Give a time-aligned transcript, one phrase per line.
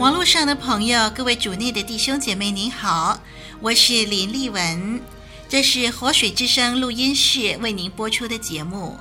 [0.00, 3.20] 网络上的朋友，各位主内的弟兄姐妹，您好，
[3.60, 5.02] 我是林丽文，
[5.46, 8.98] 这是活水之声录音室为您播出的节目。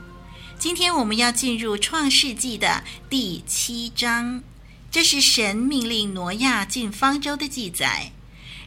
[0.60, 4.44] 今天我们要进入创世纪的第七章，
[4.92, 8.12] 这是神命令挪亚进方舟的记载。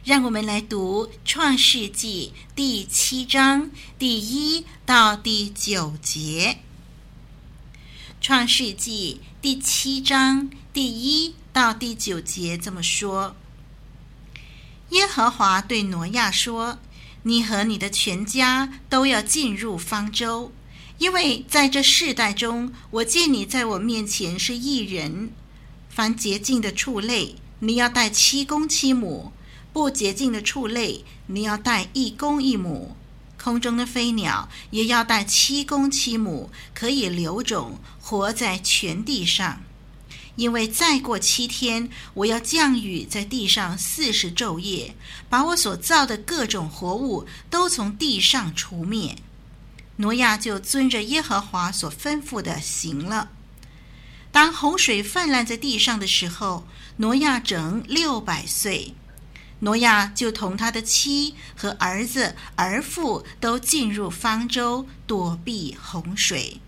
[0.03, 3.69] 让我们来读创世纪第七章
[3.99, 6.57] 第一到第九节。
[8.19, 13.35] 创世纪第七章第一到第九节这么说：
[14.89, 16.79] 耶和华对挪亚说
[17.21, 20.51] ：“你和你的全家都要进入方舟。”
[20.97, 25.31] 因为在这世代中，我见你在我面前是一人。
[25.89, 29.31] 凡洁净的畜类，你要带七公七母；
[29.71, 32.95] 不洁净的畜类，你要带一公一母。
[33.37, 39.61] 空中的飞鸟也要带七公七母，可以留种，活在全地上。
[40.35, 44.95] 因为再过七天，我要降雨在地上四十昼夜，
[45.29, 49.15] 把我所造的各种活物都从地上除灭。
[49.97, 53.29] 挪亚就遵着耶和华所吩咐的行了。
[54.31, 56.65] 当洪水泛滥在地上的时候，
[56.97, 58.95] 挪亚整六百岁。
[59.59, 66.59] 挪亚就同他的妻和儿子儿妇都进入方舟，躲避洪水。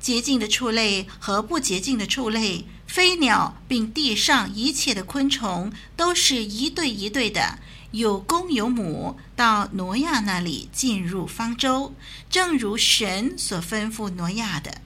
[0.00, 7.58] 洁净的畜类和不洁净的畜类、飞鸟，并地上一切的昆虫，都是一对一对的。
[7.90, 11.94] 有公有母，到挪亚那里进入方舟，
[12.28, 14.82] 正如神所吩咐挪亚的。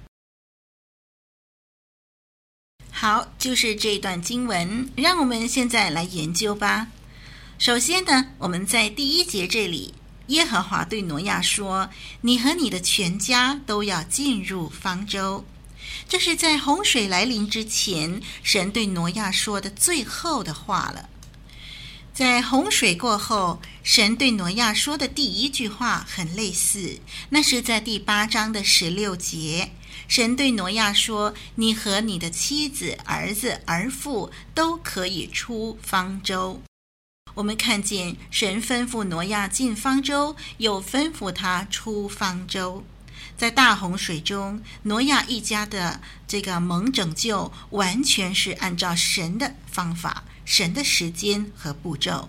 [2.91, 6.87] 好，就是这段经文，让我们现在来研究吧。
[7.59, 9.95] 首先呢，我们在第一节这里，
[10.33, 11.91] 耶和华对挪亚说
[12.23, 15.45] ：“你和你的全家都要进入方舟。”
[16.09, 21.11] 这是在洪水来临之前，神对挪亚说的最后的话了。
[22.15, 26.99] 在洪水过后，神对挪亚说的第一句话很类似，
[27.29, 29.71] 那是在第八章的十六节。
[30.09, 36.63] 神对挪亚说：“你和你的妻子、儿子、儿妇都可以出方舟。”
[37.35, 42.85] 我们看见神吩咐挪亚进方舟，又吩咐他出方舟。
[43.37, 50.25] 在大洪水中，挪亚一家的这个蒙拯救，完全是按照神的方法。
[50.45, 52.29] 神的时间和步骤，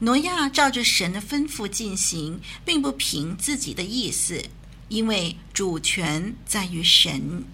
[0.00, 4.44] 挪亚照着神的吩咐进行，并不凭自己的意思，
[4.88, 7.44] 因为主权在于神。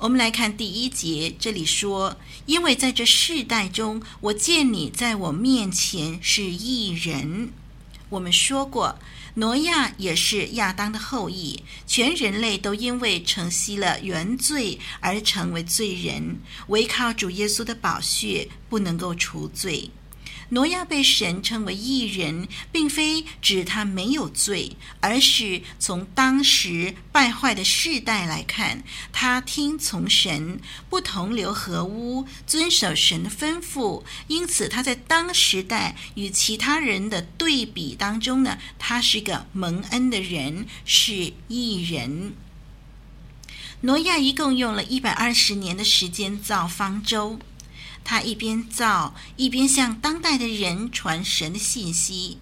[0.00, 2.16] 我们来看第一节，这里说
[2.46, 7.50] ：“因为在这世代中，我见你在我面前是义人。”
[8.08, 8.98] 我们说过，
[9.34, 19.90] 挪亚也是亚当的后裔，全人类都因为承袭了原罪而成为罪人，唯靠主耶稣的宝血不能够除罪。
[20.50, 42.32] 挪亚被神称为义人，并非指他没有罪，而是从当时败坏的世代来看，他听从神，不同流合污，遵守神的吩咐，因此他在当时代与其他人的对比当中呢，他是个蒙恩的人，是义人。
[43.82, 47.38] 挪亚一共用了一百二十年的时间造方舟。
[48.04, 52.38] 他一边造，一边向当代的人传神的信息。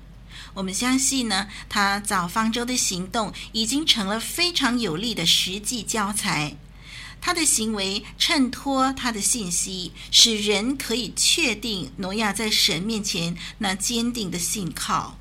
[0.55, 6.57] 我们相信呢，他造方舟的行动已经成了非常有力的实际教材。
[7.21, 15.19] 他的行为衬托他的信息，使人可以确定挪亚在神面前那坚定的信靠。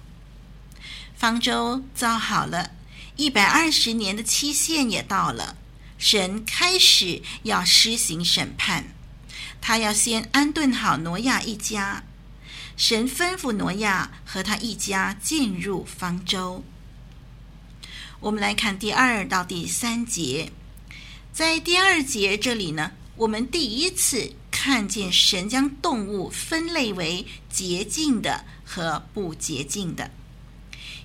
[1.16, 2.72] 方舟造好了，
[3.16, 5.58] 一百二十年的期限也到了，
[5.98, 8.94] 神开始要施行审判。
[9.62, 12.04] 他要先安顿好挪亚一家，
[12.76, 16.64] 神吩咐挪亚和他一家进入方舟。
[18.20, 20.52] 我们来看第二到第三节，
[21.32, 30.12] 在第二节这里呢，我们第一次看见神将动物分类为洁净的和不洁净的。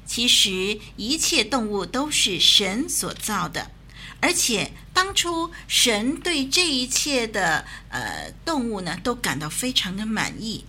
[0.06, 3.70] 其实一切动物都是神所造的，
[4.22, 10.64] 而且当初神对这一切的呃动物呢，都感到非常的满意。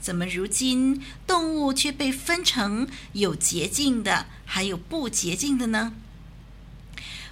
[0.00, 5.92] 怎么如今动物却被分成有洁净的，还有不洁净的呢？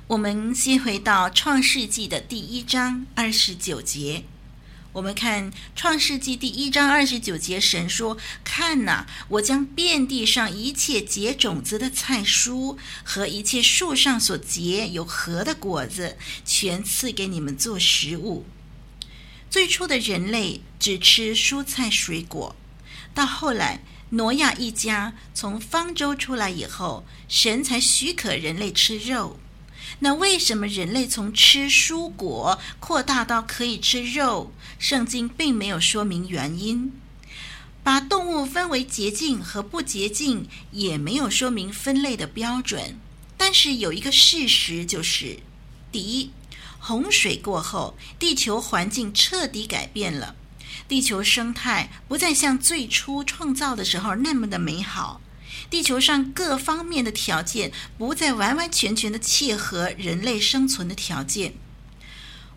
[0.08, 4.24] 我们先回到创世纪的第一章二十九节。
[4.96, 16.16] 我们看《创世纪》第一章二十九节，神说：“看哪，我将遍地上一切结种子的菜蔬和一切树上所结有核的果子，
[16.46, 18.46] 全赐给你们做食物。”
[19.50, 22.56] 最初的人类只吃蔬菜水果，
[23.12, 29.38] 到后来挪亚一家从方舟出来以后，神才许可人类吃肉。
[30.00, 34.52] 那为什么人类从吃蔬果扩大到可以吃肉？
[34.78, 36.92] 圣经并没有说明原因。
[37.82, 42.98] 把动物分为洁净和不洁净，也没有说明分类的标准。
[43.36, 45.38] 但是有一个事实就是：
[45.92, 46.32] 第一，
[46.80, 50.34] 洪水过后，地球环境彻底改变了，
[50.88, 55.20] 地球生态不再像最初创造的时候那么的美好。
[55.70, 61.54] 地球上各方面的条件不再完完全全的契合人类生存的条件。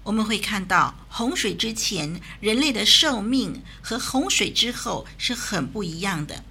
[0.09, 6.43] 我们会看到，洪水之前人类的寿命和洪水之后是很不一样的。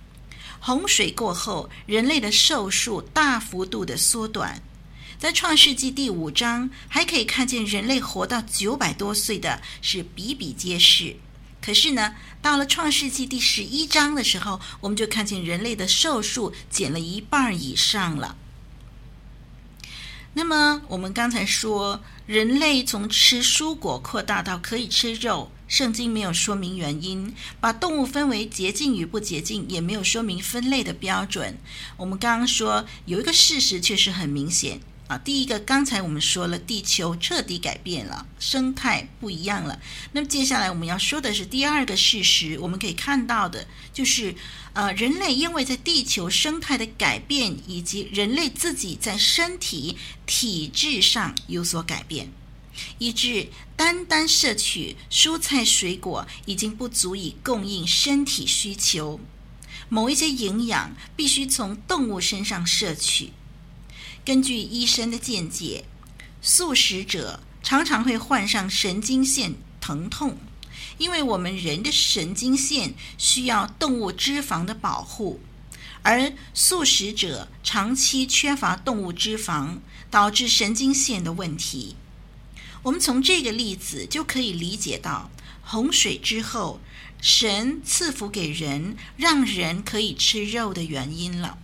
[0.60, 4.62] 洪水过后，人类的寿数大幅度的缩短。
[5.18, 11.16] 在创世纪第五章，还可以看见人类活到九百多岁的是比比皆是。
[11.60, 18.36] 可是呢，到了创世纪第十一章的时候，我们就看见人类的寿数减了一半以上了。
[20.34, 31.58] 那么我们刚才说，人类从吃蔬果扩大到可以吃肉，圣经没有说明原因；把动物分为洁净与不洁净，也没有说明分类的标准。
[31.96, 34.80] 我们刚刚说有一个事实确实很明显。
[35.08, 39.80] 啊，第一个，刚才我们说了，地球彻底改变了，生态不一样了。
[40.12, 44.34] 那么接下来我们要说的是第二个事实，我们可以看到的就是，
[44.74, 49.96] 呃，人类因为在地球生态的改变，以及人类自己在身体
[50.26, 52.30] 体质上有所改变，
[52.98, 59.18] 以致单单摄取蔬菜水果已经不足以供应身体需求，
[59.88, 63.32] 某一些营养必须从动物身上摄取。
[64.28, 65.86] 根据医生的见解，
[66.42, 70.36] 素食者常常会患上神经线疼痛，
[70.98, 75.40] 因为我们人的神经线需要动物脂肪的保护，
[76.02, 79.78] 而素食者长期缺乏动物脂肪，
[80.10, 81.96] 导致神经线的问题。
[82.82, 85.30] 我们从这个例子就可以理解到，
[85.62, 86.80] 洪水之后，
[87.22, 91.56] 神赐福给人，让人可以吃肉的原因了。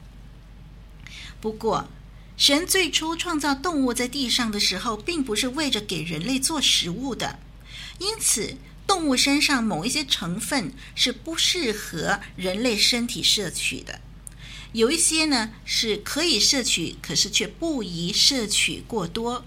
[1.43, 1.91] 不过，
[2.37, 7.39] 神最初创造动物在地上的时候，并不是为着给人类做食物的，
[7.99, 8.57] 因此
[8.89, 14.01] 动物身上某一些成分是不适合人类身体摄取的，
[14.73, 19.45] 有一些呢是可以摄取，可是却不宜摄取过多，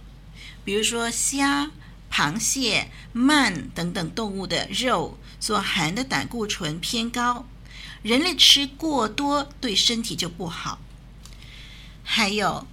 [0.63, 1.71] 比如说虾、
[2.09, 7.45] 螃蟹、鳗等等动物的肉所含的胆固醇偏高，
[8.01, 10.79] 人类吃过多对身体就不好，
[12.01, 12.65] 还有。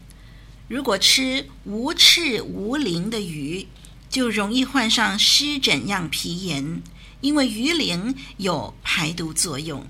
[0.66, 3.66] 如果吃无翅无鳞的鱼，
[4.08, 6.82] 就容易患上湿疹样皮炎，
[7.20, 9.86] 因为鱼鳞有排毒作用。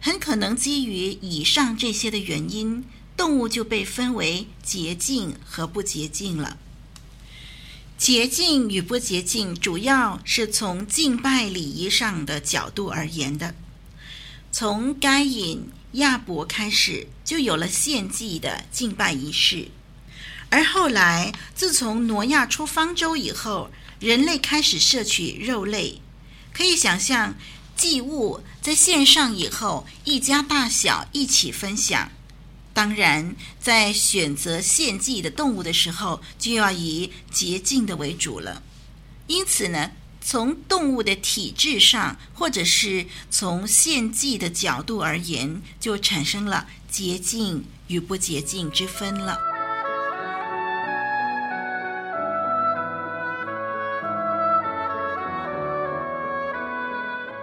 [0.00, 2.84] 很可能基于以上这些的原因，
[3.16, 6.58] 动物就被分为洁净和不洁净了。
[7.98, 13.54] 洁净与不洁净，主要是从敬拜礼仪上的角度而言的。
[14.52, 15.66] 从该隐。
[15.92, 19.68] 亚伯开始就有了献祭的敬拜仪式，
[20.50, 26.02] 而后来自从挪亚出方舟以后，人类开始摄取肉类。
[26.52, 27.34] 可以想象，
[27.76, 32.10] 祭物在献上以后，一家大小一起分享。
[32.74, 38.62] 当然，在选择献祭的动物的时候，就要以洁净的为主了。
[39.26, 39.92] 因此呢，
[40.28, 49.38] 从动物的体质上，或者是从献祭的角度而言，就产生了洁净与不洁净之分了。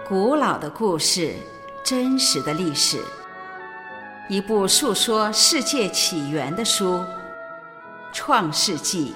[0.06, 1.36] 古老的故事，
[1.82, 3.02] 真实的历史，
[4.28, 6.96] 一部述说世界起源的书，
[8.12, 9.14] 《创世纪》，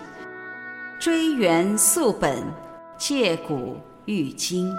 [0.99, 2.43] 追源溯本。
[2.99, 3.77] 借古
[4.07, 4.75] 喻今，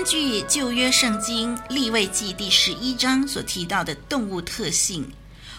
[0.00, 5.06] 根据旧约圣经利未记第十一章所提到的动物特性，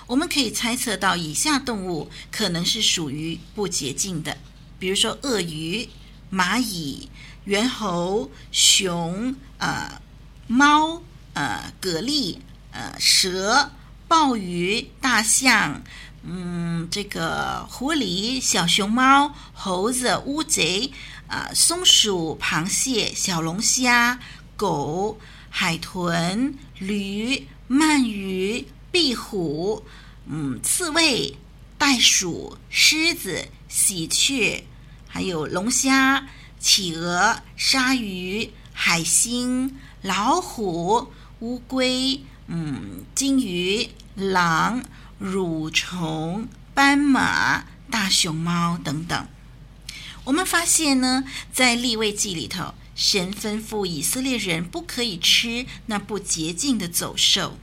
[0.08, 4.36] 我们可以猜测到以下动物可能是属于不洁净的，
[4.80, 5.88] 比如说鳄鱼、
[6.34, 7.08] 蚂蚁、
[7.44, 10.02] 猿猴、熊、呃、
[10.48, 12.36] 猫、呃、蛤蜊、
[12.72, 13.70] 呃、蛇、
[14.08, 15.84] 鲍鱼、大象。
[16.24, 20.92] 嗯，这个狐狸、小熊猫、猴子、乌贼、
[21.32, 24.20] 呃，松鼠、螃蟹、小龙虾、
[24.58, 25.18] 狗、
[25.50, 29.84] 海豚、驴、鳗鱼、壁虎、
[30.28, 31.38] 嗯，刺猬、
[31.78, 34.66] 袋鼠、狮子、喜鹊，
[35.08, 36.28] 还有龙虾、
[36.60, 41.08] 企鹅、鲨鱼、海星、老虎、
[41.40, 44.84] 乌龟、嗯，金鱼、狼。
[45.24, 49.28] 蠕虫、斑马、大熊猫等等，
[50.24, 57.58] 我们发现呢，在利位记里头，神吩咐以色列人不可以吃那不洁净的走兽。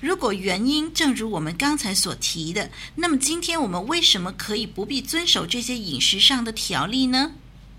[0.00, 7.32] 如果原因正如我们刚才所提的，那么今天我们为什么可以不必遵守这些饮食上的条例呢？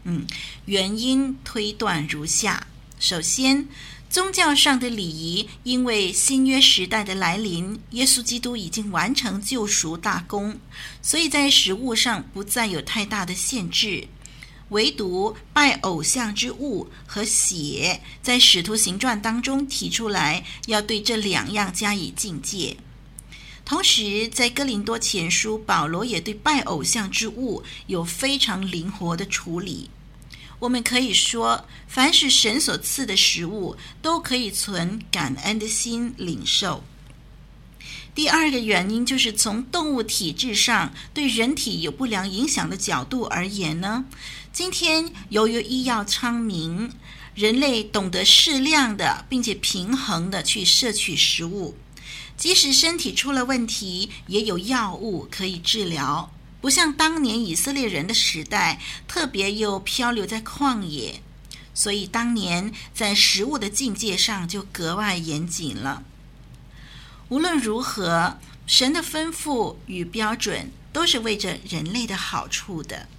[0.06, 0.25] 嗯，
[0.65, 2.68] 原因推断如下：
[3.00, 3.68] 首先，
[4.13, 10.60] 宗教上的礼仪，因为新约时代的来临，耶稣基督已经完成救赎大功，
[11.01, 14.08] 所以在食物上不再有太大的限制。
[14.70, 22.77] 唯独拜偶像之物和血，在使徒行传当中提出来，要对这两样加以禁戒。
[23.65, 29.89] 同时，在哥林多前书，保罗也对拜偶像之物有非常灵活的处理。
[30.63, 36.86] 我们可以说，凡是神所赐的食物，都可以存感恩的心领受。
[38.15, 44.05] 第二个原因就是从动物体质上对人体有不良影响的角度而言呢，
[44.53, 46.93] 今天由于医药昌明，
[47.36, 51.75] 人类懂得适量的并且平衡的去摄取食物，
[52.38, 56.32] 即使身体出了问题，也有药物可以治疗。
[56.63, 61.22] 不像当年以色列人的时代，特别又漂流在旷野，
[61.74, 66.05] 所以当年在食物的境界上就格外严谨了。
[67.27, 73.10] 无论如何，神的吩咐与标准都是为着人类的好处的。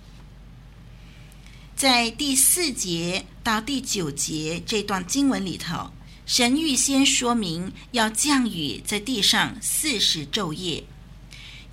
[1.77, 5.91] 在第四节到第九节这段经文里头，
[6.25, 10.85] 神预先说明要降雨在地上四十昼夜。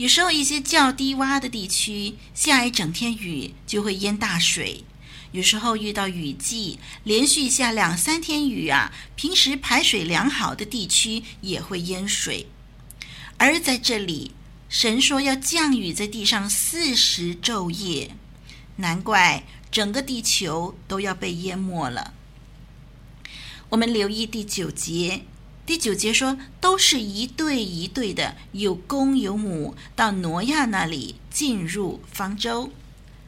[0.01, 4.83] 有时候，一些较低洼的地区下一整天雨就会淹大水；
[5.31, 12.47] 有时候遇到雨季，连续下两三天雨啊，平时排水良好的地区也会淹水。
[13.37, 14.31] 而在这里，
[14.67, 18.15] 神说要降雨在地上四十昼夜，
[18.77, 22.15] 难怪整个地球都要被淹没了。
[23.69, 25.25] 我们留意第九节。
[25.65, 32.71] 第九节说，都是一对一对的，有公有母，到挪亚那里进入方舟。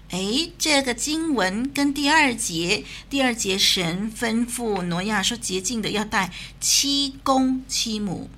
[0.10, 8.30] 哎，这个经文跟第二节，第二节神吩咐挪亚说洁净的要带七公七母。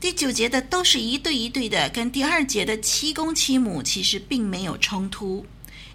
[0.00, 5.46] 第九节的都是一对一对的，跟第二节的七公七母其实并没有冲突，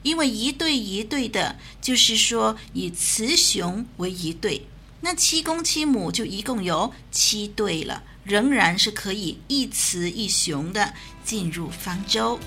[0.01, 4.61] 因为一对一对的，就是说以雌雄为一对。
[4.99, 10.91] 那七公七母就一共有七对了，仍然是可以一雌一雄的
[11.23, 12.39] 进入方舟。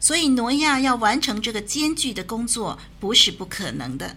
[0.00, 4.16] 所以挪亚要完成这个艰巨的工作，不是不可能的，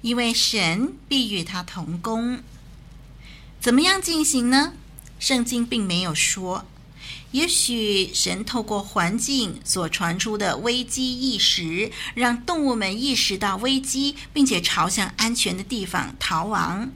[0.00, 2.42] 因为神必与他同工。
[3.60, 4.72] 怎么样进行呢？
[5.20, 6.64] 圣经并没有说。
[7.32, 16.90] 也许神透过环境所传出的危机意识，让动物们意识到危机，并且朝向安全的地方逃亡。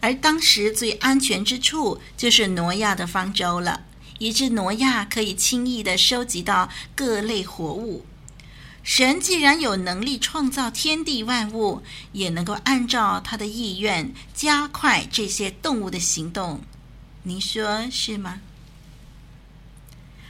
[0.00, 3.82] 而当时最安全之处就是挪亚的方舟了，
[4.20, 8.04] 以致挪亚可以轻易地收集到各类活物。
[8.82, 16.60] 神既然有能力创造天地万物，也能够按照他的意愿加快这些动物的行动。
[17.22, 18.40] 您说是吗？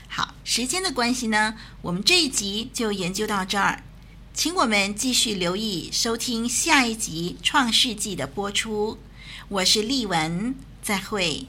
[0.07, 3.83] 好，时间的关系呢，我们这一集就研究到这儿，
[4.33, 8.97] 请我们继续留意收听下一集《创世纪》的播出。
[9.49, 11.45] 我是丽文，再会。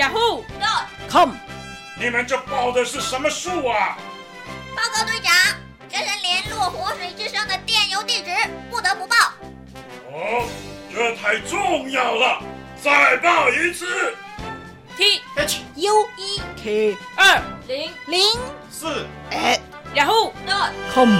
[0.00, 0.42] 雅虎
[1.10, 1.32] com。
[1.98, 3.98] 你们这报的是什么数啊？
[4.74, 5.30] 报告队长，
[5.90, 8.30] 这是联络活水之声的电邮地址，
[8.70, 9.14] 不得不报。
[10.10, 10.48] 哦，
[10.90, 12.42] 这太重要了，
[12.82, 14.16] 再报一次。
[14.96, 18.22] T H U E K 二零零
[18.70, 19.06] 四
[19.92, 20.32] 雅虎
[20.94, 21.10] com。